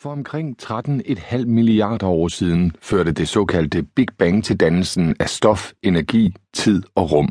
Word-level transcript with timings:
For 0.00 0.12
omkring 0.12 0.56
13,5 0.62 1.44
milliarder 1.44 2.06
år 2.06 2.28
siden 2.28 2.72
førte 2.82 3.12
det 3.12 3.28
såkaldte 3.28 3.82
Big 3.82 4.06
Bang 4.18 4.44
til 4.44 4.56
dannelsen 4.56 5.16
af 5.20 5.28
stof, 5.28 5.72
energi, 5.82 6.34
tid 6.54 6.82
og 6.94 7.12
rum. 7.12 7.28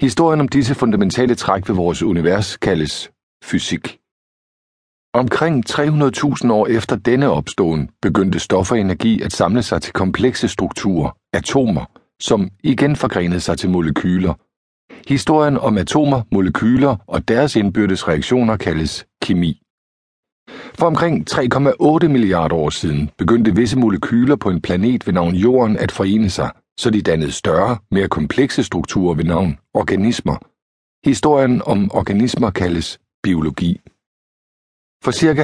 Historien 0.00 0.40
om 0.40 0.48
disse 0.48 0.74
fundamentale 0.74 1.34
træk 1.34 1.68
ved 1.68 1.76
vores 1.76 2.02
univers 2.02 2.56
kaldes 2.56 3.10
fysik. 3.44 3.98
Omkring 5.14 5.70
300.000 5.70 6.52
år 6.52 6.66
efter 6.66 6.96
denne 6.96 7.30
opståen 7.30 7.90
begyndte 8.02 8.38
stof 8.38 8.72
og 8.72 8.78
energi 8.78 9.22
at 9.22 9.32
samle 9.32 9.62
sig 9.62 9.82
til 9.82 9.92
komplekse 9.92 10.48
strukturer, 10.48 11.16
atomer, 11.32 11.84
som 12.20 12.50
igen 12.64 12.96
forgrenede 12.96 13.40
sig 13.40 13.58
til 13.58 13.70
molekyler. 13.70 14.34
Historien 15.08 15.58
om 15.58 15.78
atomer, 15.78 16.22
molekyler 16.32 16.96
og 17.06 17.28
deres 17.28 17.56
indbyrdes 17.56 18.08
reaktioner 18.08 18.56
kaldes 18.56 19.06
kemi. 19.22 19.63
For 20.78 20.86
omkring 20.86 21.26
3,8 21.30 22.08
milliarder 22.08 22.56
år 22.56 22.70
siden 22.70 23.10
begyndte 23.18 23.56
visse 23.56 23.78
molekyler 23.78 24.36
på 24.36 24.50
en 24.50 24.60
planet 24.60 25.06
ved 25.06 25.14
navn 25.14 25.34
Jorden 25.34 25.76
at 25.76 25.92
forene 25.92 26.30
sig, 26.30 26.50
så 26.80 26.90
de 26.90 27.02
dannede 27.02 27.32
større, 27.32 27.76
mere 27.90 28.08
komplekse 28.08 28.62
strukturer 28.62 29.14
ved 29.14 29.24
navn 29.24 29.58
organismer. 29.74 30.36
Historien 31.04 31.62
om 31.66 31.90
organismer 31.94 32.50
kaldes 32.50 32.98
biologi. 33.22 33.80
For 35.04 35.12
ca. 35.12 35.42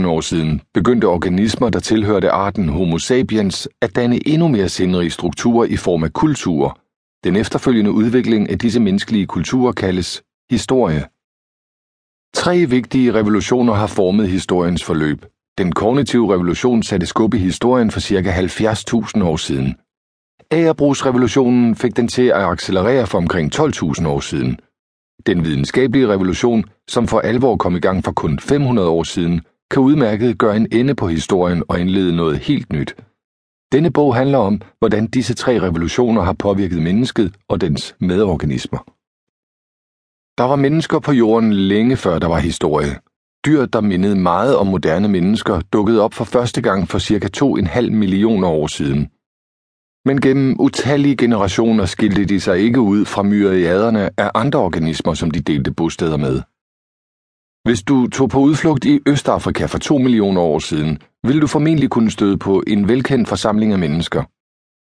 70.000 0.00 0.06
år 0.06 0.20
siden 0.20 0.60
begyndte 0.74 1.04
organismer, 1.04 1.70
der 1.70 1.80
tilhørte 1.80 2.30
arten 2.30 2.68
Homo 2.68 2.98
sapiens, 2.98 3.68
at 3.80 3.96
danne 3.96 4.28
endnu 4.28 4.48
mere 4.48 4.68
sindrige 4.68 5.10
strukturer 5.10 5.66
i 5.66 5.76
form 5.76 6.04
af 6.04 6.12
kulturer. 6.12 6.78
Den 7.24 7.36
efterfølgende 7.36 7.90
udvikling 7.90 8.50
af 8.50 8.58
disse 8.58 8.80
menneskelige 8.80 9.26
kulturer 9.26 9.72
kaldes 9.72 10.22
historie. 10.50 11.04
Tre 12.36 12.66
vigtige 12.66 13.14
revolutioner 13.14 13.74
har 13.74 13.86
formet 13.86 14.28
historiens 14.28 14.84
forløb. 14.84 15.24
Den 15.58 15.72
kognitive 15.72 16.32
revolution 16.32 16.82
satte 16.82 17.06
skub 17.06 17.34
i 17.34 17.38
historien 17.38 17.90
for 17.90 18.00
ca. 18.00 18.30
70.000 19.16 19.24
år 19.24 19.36
siden. 19.36 19.76
Agerbrugsrevolutionen 20.50 21.76
fik 21.76 21.96
den 21.96 22.08
til 22.08 22.22
at 22.22 22.42
accelerere 22.42 23.06
for 23.06 23.18
omkring 23.18 23.54
12.000 23.54 24.08
år 24.08 24.20
siden. 24.20 24.58
Den 25.26 25.44
videnskabelige 25.44 26.08
revolution, 26.08 26.64
som 26.88 27.08
for 27.08 27.20
alvor 27.20 27.56
kom 27.56 27.76
i 27.76 27.80
gang 27.80 28.04
for 28.04 28.12
kun 28.12 28.38
500 28.38 28.88
år 28.88 29.02
siden, 29.02 29.40
kan 29.70 29.82
udmærket 29.82 30.38
gøre 30.38 30.56
en 30.56 30.68
ende 30.72 30.94
på 30.94 31.08
historien 31.08 31.62
og 31.68 31.80
indlede 31.80 32.16
noget 32.16 32.38
helt 32.38 32.72
nyt. 32.72 32.96
Denne 33.72 33.90
bog 33.90 34.14
handler 34.14 34.38
om, 34.38 34.60
hvordan 34.78 35.06
disse 35.06 35.34
tre 35.34 35.60
revolutioner 35.60 36.22
har 36.22 36.32
påvirket 36.32 36.82
mennesket 36.82 37.34
og 37.48 37.60
dens 37.60 37.96
medorganismer. 38.00 38.95
Der 40.38 40.44
var 40.44 40.56
mennesker 40.56 40.98
på 40.98 41.12
jorden 41.12 41.52
længe 41.52 41.96
før 41.96 42.18
der 42.18 42.26
var 42.28 42.38
historie. 42.38 42.98
Dyr, 43.46 43.66
der 43.66 43.80
mindede 43.80 44.16
meget 44.16 44.56
om 44.56 44.66
moderne 44.66 45.08
mennesker, 45.08 45.60
dukkede 45.60 46.02
op 46.02 46.14
for 46.14 46.24
første 46.24 46.62
gang 46.62 46.88
for 46.88 46.98
cirka 46.98 47.28
2,5 47.36 47.90
millioner 47.90 48.48
år 48.48 48.66
siden. 48.66 49.10
Men 50.08 50.20
gennem 50.20 50.56
utallige 50.60 51.16
generationer 51.16 51.84
skilte 51.86 52.24
de 52.24 52.40
sig 52.40 52.58
ikke 52.58 52.80
ud 52.80 53.04
fra 53.04 53.22
myriaderne 53.22 54.10
af 54.20 54.30
andre 54.34 54.58
organismer, 54.58 55.14
som 55.14 55.30
de 55.30 55.40
delte 55.40 55.72
bosteder 55.72 56.16
med. 56.16 56.42
Hvis 57.68 57.82
du 57.82 58.06
tog 58.06 58.28
på 58.30 58.38
udflugt 58.38 58.84
i 58.84 59.00
Østafrika 59.06 59.66
for 59.66 59.78
2 59.78 59.98
millioner 59.98 60.40
år 60.40 60.58
siden, 60.58 60.98
ville 61.26 61.40
du 61.40 61.46
formentlig 61.46 61.90
kunne 61.90 62.10
støde 62.10 62.38
på 62.38 62.62
en 62.66 62.88
velkendt 62.88 63.28
forsamling 63.28 63.72
af 63.72 63.78
mennesker. 63.78 64.22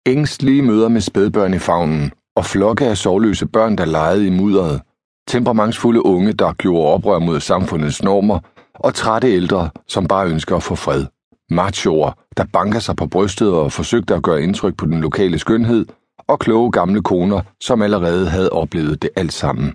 Ængstlige 0.10 0.62
møder 0.62 0.90
med 0.90 1.02
spædbørn 1.02 1.54
i 1.54 1.60
favnen 1.60 2.12
og 2.36 2.46
flokke 2.46 2.86
af 2.86 2.98
sovløse 2.98 3.46
børn, 3.46 3.76
der 3.78 3.86
legede 3.86 4.28
i 4.28 4.30
mudderet 4.30 4.82
temperamentsfulde 5.28 6.06
unge, 6.06 6.34
der 6.34 6.54
gjorde 6.54 6.94
oprør 6.94 7.20
mod 7.20 7.40
samfundets 7.40 8.04
normer, 8.04 8.40
og 8.74 8.94
trætte 8.94 9.28
ældre, 9.28 9.70
som 9.88 10.08
bare 10.08 10.30
ønsker 10.30 10.56
at 10.56 10.64
få 10.64 10.76
fred. 10.76 11.06
Machoer, 11.50 12.12
der 12.38 12.46
banker 12.54 12.80
sig 12.80 12.96
på 12.96 13.08
brystet 13.08 13.54
og 13.54 13.72
forsøgte 13.72 14.16
at 14.16 14.24
gøre 14.24 14.44
indtryk 14.44 14.78
på 14.78 14.86
den 14.86 15.02
lokale 15.02 15.40
skønhed, 15.40 15.86
og 16.28 16.40
kloge 16.40 16.72
gamle 16.72 17.02
koner, 17.02 17.42
som 17.62 17.82
allerede 17.82 18.30
havde 18.30 18.50
oplevet 18.50 19.02
det 19.02 19.10
alt 19.16 19.34
sammen. 19.34 19.74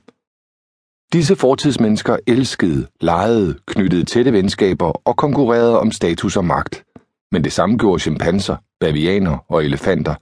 Disse 1.13 1.37
fortidsmennesker 1.37 2.17
elskede, 2.27 2.87
legede, 3.01 3.59
knyttede 3.67 4.05
tætte 4.05 4.33
venskaber 4.33 5.09
og 5.09 5.17
konkurrerede 5.17 5.81
om 5.81 5.91
status 5.91 6.37
og 6.37 6.45
magt. 6.45 6.85
Men 7.33 7.45
det 7.45 7.53
samme 7.53 7.77
gjorde 7.79 7.99
chimpanser, 8.01 8.57
bavianer 8.81 9.39
og 9.49 9.65
elefanter. 9.65 10.15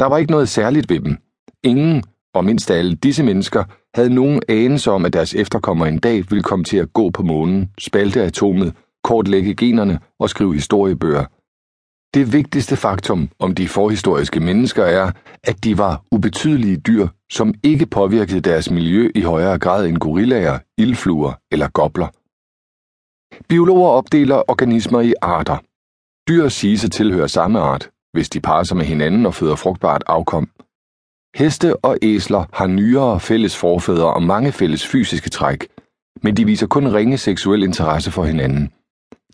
Der 0.00 0.06
var 0.06 0.18
ikke 0.18 0.30
noget 0.30 0.48
særligt 0.48 0.90
ved 0.90 1.00
dem. 1.00 1.16
Ingen, 1.64 2.04
og 2.34 2.44
mindst 2.44 2.70
af 2.70 2.78
alle 2.78 2.94
disse 2.94 3.22
mennesker, 3.22 3.64
havde 3.94 4.14
nogen 4.14 4.42
anelse 4.48 4.90
om, 4.90 5.04
at 5.04 5.12
deres 5.12 5.34
efterkommere 5.34 5.88
en 5.88 5.98
dag 5.98 6.24
ville 6.30 6.42
komme 6.42 6.64
til 6.64 6.76
at 6.76 6.92
gå 6.92 7.10
på 7.10 7.22
månen, 7.22 7.70
spalte 7.78 8.22
atomet, 8.22 8.74
kortlægge 9.04 9.54
generne 9.54 9.98
og 10.20 10.30
skrive 10.30 10.54
historiebøger. 10.54 11.24
Det 12.14 12.32
vigtigste 12.32 12.76
faktum 12.76 13.28
om 13.38 13.54
de 13.54 13.68
forhistoriske 13.68 14.40
mennesker 14.40 14.84
er, 14.84 15.10
at 15.44 15.64
de 15.64 15.78
var 15.78 16.02
ubetydelige 16.12 16.76
dyr, 16.76 17.08
som 17.32 17.54
ikke 17.62 17.86
påvirkede 17.86 18.40
deres 18.40 18.70
miljø 18.70 19.10
i 19.14 19.20
højere 19.20 19.58
grad 19.58 19.86
end 19.86 19.98
gorillaer, 19.98 20.58
ildfluer 20.78 21.32
eller 21.52 21.68
gobler. 21.68 22.08
Biologer 23.48 23.88
opdeler 23.88 24.50
organismer 24.50 25.00
i 25.00 25.14
arter. 25.22 25.56
Dyr 26.28 26.48
siges 26.48 26.84
at 26.84 26.92
tilhøre 26.92 27.28
samme 27.28 27.58
art, 27.58 27.90
hvis 28.12 28.28
de 28.28 28.40
parer 28.40 28.62
sig 28.62 28.76
med 28.76 28.84
hinanden 28.84 29.26
og 29.26 29.34
føder 29.34 29.56
frugtbart 29.56 30.02
afkom. 30.06 30.48
Heste 31.34 31.76
og 31.76 31.98
æsler 32.02 32.44
har 32.52 32.66
nyere 32.66 33.20
fælles 33.20 33.56
forfædre 33.56 34.14
og 34.14 34.22
mange 34.22 34.52
fælles 34.52 34.86
fysiske 34.86 35.30
træk, 35.30 35.68
men 36.22 36.36
de 36.36 36.44
viser 36.44 36.66
kun 36.66 36.92
ringe 36.94 37.18
seksuel 37.18 37.62
interesse 37.62 38.10
for 38.10 38.24
hinanden. 38.24 38.70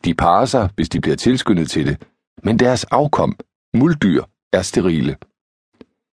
De 0.04 0.14
parer 0.14 0.44
sig, 0.44 0.68
hvis 0.76 0.88
de 0.88 1.00
bliver 1.00 1.16
tilskyndet 1.16 1.70
til 1.70 1.86
det, 1.86 1.96
men 2.42 2.58
deres 2.58 2.84
afkom, 2.84 3.36
muldyr, 3.74 4.22
er 4.52 4.62
sterile. 4.62 5.16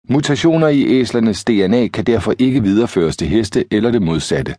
Mutationer 0.09 0.67
i 0.67 0.85
æslernes 0.85 1.43
DNA 1.43 1.87
kan 1.87 2.05
derfor 2.05 2.33
ikke 2.39 2.63
videreføres 2.63 3.17
til 3.17 3.27
heste 3.27 3.65
eller 3.71 3.91
det 3.91 4.01
modsatte. 4.01 4.55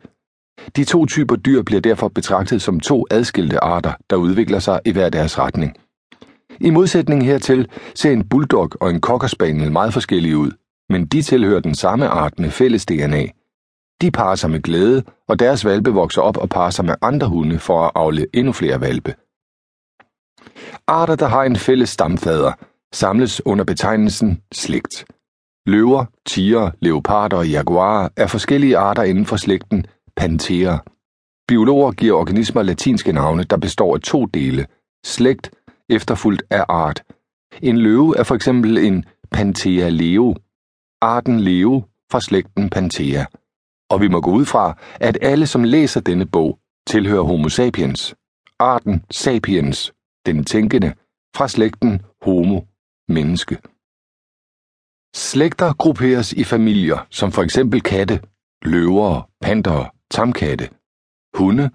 De 0.77 0.85
to 0.85 1.07
typer 1.07 1.37
dyr 1.37 1.63
bliver 1.63 1.81
derfor 1.81 2.09
betragtet 2.09 2.63
som 2.63 2.81
to 2.81 3.07
adskilte 3.11 3.65
arter, 3.65 3.93
der 4.11 4.17
udvikler 4.17 4.59
sig 4.59 4.81
i 4.85 4.93
hver 4.93 5.09
deres 5.09 5.39
retning. 5.39 5.77
I 6.61 6.71
modsætning 6.71 7.27
hertil 7.27 7.69
ser 7.95 8.11
en 8.11 8.29
bulldog 8.29 8.71
og 8.81 8.91
en 8.91 9.01
cockerspaniel 9.01 9.73
meget 9.73 9.93
forskellige 9.93 10.37
ud 10.37 10.51
men 10.91 11.07
de 11.07 11.23
tilhører 11.23 11.61
den 11.61 11.75
samme 11.75 12.09
art 12.09 12.39
med 12.39 12.51
fælles 12.51 12.87
DNA. 12.87 13.27
De 14.01 14.11
parer 14.11 14.35
sig 14.35 14.51
med 14.51 14.63
glæde, 14.63 15.03
og 15.29 15.39
deres 15.39 15.65
valpe 15.65 15.91
vokser 15.91 16.23
op 16.23 16.37
og 16.37 16.49
parer 16.49 16.71
sig 16.71 16.85
med 16.85 16.95
andre 17.03 17.29
hunde 17.29 17.59
for 17.59 17.81
at 17.85 17.93
afle 17.95 18.27
endnu 18.35 18.53
flere 18.53 18.81
valpe. 18.81 19.15
Arter, 20.87 21.17
der 21.17 21.27
har 21.27 21.45
en 21.45 21.57
fælles 21.57 21.91
stamfader, 21.91 22.53
samles 22.95 23.47
under 23.47 23.65
betegnelsen 23.65 24.43
slægt. 24.53 25.05
Løver, 25.67 26.05
tiger, 26.27 26.71
leoparder 26.81 27.37
og 27.37 27.49
jaguarer 27.49 28.09
er 28.17 28.27
forskellige 28.27 28.77
arter 28.77 29.03
inden 29.03 29.27
for 29.27 29.37
slægten 29.37 29.87
Panthera. 30.17 30.79
Biologer 31.49 31.93
giver 31.93 32.19
organismer 32.19 32.63
latinske 32.63 33.13
navne, 33.13 33.45
der 33.45 33.57
består 33.57 33.95
af 33.95 34.01
to 34.01 34.27
dele, 34.27 34.67
slægt 35.05 35.51
efterfulgt 35.89 36.43
af 36.51 36.65
art. 36.69 37.03
En 37.63 37.79
løve 37.79 38.19
er 38.19 38.23
for 38.23 38.35
eksempel 38.35 38.79
en 38.79 39.05
Panthera 39.31 39.89
leo, 39.89 40.35
arten 41.03 41.41
Leo 41.41 41.83
fra 42.11 42.21
slægten 42.21 42.71
Panthera, 42.71 43.27
og 43.91 44.01
vi 44.01 44.09
må 44.09 44.21
gå 44.21 44.31
ud 44.31 44.47
fra, 44.47 44.79
at 45.01 45.19
alle, 45.23 45.47
som 45.47 45.65
læser 45.65 46.01
denne 46.01 46.27
bog, 46.27 46.59
tilhører 46.87 47.23
Homo 47.23 47.49
sapiens, 47.49 48.15
arten 48.59 49.05
sapiens, 49.11 49.93
den 50.27 50.45
tænkende, 50.45 50.95
fra 51.37 51.49
slægten 51.49 52.03
Homo, 52.23 52.61
menneske. 53.09 53.59
Slægter 55.15 55.73
grupperes 55.75 56.33
i 56.33 56.45
familier, 56.45 57.07
som 57.11 57.33
for 57.33 57.43
eksempel 57.43 57.81
katte, 57.81 58.21
løver, 58.63 59.31
panter, 59.41 59.95
tamkatte, 60.11 60.71
hunde, 61.35 61.71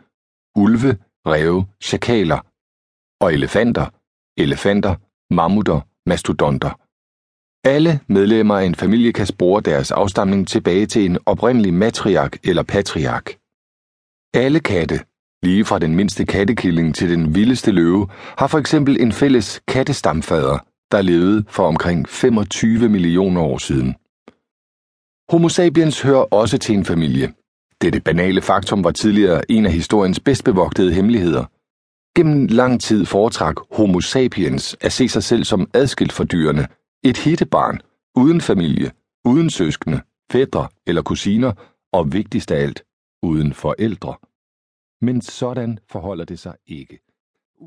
ulve, 0.55 0.97
ræve, 1.25 1.67
chakaler 1.83 2.39
og 3.23 3.33
elefanter, 3.33 3.85
elefanter, 4.37 4.96
mammutter, 5.34 5.81
mastodonter. 6.05 6.86
Alle 7.67 7.99
medlemmer 8.08 8.58
af 8.58 8.66
en 8.66 8.75
familie 8.75 9.14
kan 9.14 9.25
spore 9.25 9.61
deres 9.61 9.91
afstamning 9.91 10.47
tilbage 10.47 10.85
til 10.85 11.05
en 11.05 11.17
oprindelig 11.25 11.73
matriark 11.73 12.37
eller 12.43 12.64
patriark. 12.64 13.37
Alle 14.34 14.59
katte, 14.59 14.99
lige 15.43 15.66
fra 15.66 15.79
den 15.79 15.96
mindste 15.96 16.25
kattekilling 16.25 16.96
til 16.96 17.09
den 17.09 17.35
vildeste 17.35 17.72
løve, 17.72 18.08
har 18.11 18.47
for 18.47 18.58
eksempel 18.58 19.02
en 19.02 19.11
fælles 19.11 19.61
kattestamfader, 19.67 20.58
der 20.91 21.02
levede 21.02 21.43
for 21.49 21.67
omkring 21.67 22.09
25 22.09 22.90
millioner 22.90 23.41
år 23.41 23.58
siden. 23.58 23.96
Homo 25.31 25.49
sapiens 25.49 26.02
hører 26.02 26.25
også 26.34 26.58
til 26.58 26.75
en 26.75 26.85
familie. 26.85 27.34
Dette 27.81 28.02
banale 28.02 28.41
faktum 28.41 28.84
var 28.84 28.91
tidligere 28.91 29.52
en 29.52 29.66
af 29.66 29.72
historiens 29.72 30.19
bedst 30.19 30.43
bevogtede 30.43 30.93
hemmeligheder. 30.93 31.46
Gennem 32.16 32.46
lang 32.46 32.81
tid 32.81 33.05
foretrak 33.05 33.55
Homo 33.72 33.99
sapiens 34.02 34.78
at 34.81 34.91
se 34.91 35.09
sig 35.09 35.23
selv 35.23 35.43
som 35.43 35.69
adskilt 35.73 36.11
fra 36.11 36.23
dyrene, 36.23 36.67
et 37.03 37.17
hittebarn, 37.17 37.79
uden 38.16 38.41
familie, 38.41 38.91
uden 39.26 39.49
søskende, 39.49 40.02
fædre 40.32 40.70
eller 40.88 41.02
kusiner, 41.02 41.53
og 41.91 42.14
vigtigst 42.14 42.52
af 42.52 42.61
alt, 42.61 42.84
uden 43.23 43.53
forældre. 43.53 44.16
Men 45.02 45.22
sådan 45.22 45.79
forholder 45.90 46.26
det 46.26 46.40
sig 46.40 46.55
ikke. 46.66 46.99